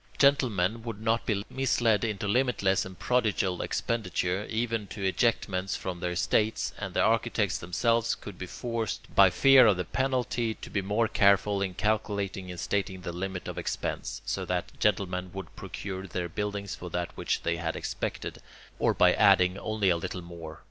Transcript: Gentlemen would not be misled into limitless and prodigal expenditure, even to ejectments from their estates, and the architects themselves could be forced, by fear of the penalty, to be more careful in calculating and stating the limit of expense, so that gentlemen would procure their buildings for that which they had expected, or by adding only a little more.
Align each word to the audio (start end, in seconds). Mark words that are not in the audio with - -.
Gentlemen 0.17 0.81
would 0.81 0.99
not 0.99 1.27
be 1.27 1.45
misled 1.47 2.03
into 2.03 2.27
limitless 2.27 2.85
and 2.85 2.97
prodigal 2.97 3.61
expenditure, 3.61 4.47
even 4.49 4.87
to 4.87 5.03
ejectments 5.03 5.75
from 5.75 5.99
their 5.99 6.13
estates, 6.13 6.73
and 6.79 6.95
the 6.95 7.01
architects 7.03 7.59
themselves 7.59 8.15
could 8.15 8.35
be 8.35 8.47
forced, 8.47 9.13
by 9.13 9.29
fear 9.29 9.67
of 9.67 9.77
the 9.77 9.85
penalty, 9.85 10.55
to 10.55 10.71
be 10.71 10.81
more 10.81 11.07
careful 11.07 11.61
in 11.61 11.75
calculating 11.75 12.49
and 12.49 12.59
stating 12.59 13.01
the 13.01 13.11
limit 13.11 13.47
of 13.47 13.59
expense, 13.59 14.23
so 14.25 14.43
that 14.43 14.71
gentlemen 14.79 15.29
would 15.33 15.55
procure 15.55 16.07
their 16.07 16.27
buildings 16.27 16.73
for 16.73 16.89
that 16.89 17.15
which 17.15 17.43
they 17.43 17.57
had 17.57 17.75
expected, 17.75 18.41
or 18.79 18.95
by 18.95 19.13
adding 19.13 19.55
only 19.59 19.89
a 19.91 19.97
little 19.97 20.23
more. 20.23 20.59